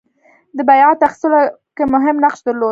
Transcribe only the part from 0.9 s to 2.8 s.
اخیستلو کې مهم نقش درلود.